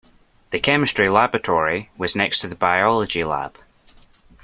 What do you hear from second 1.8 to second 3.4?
was next to the biology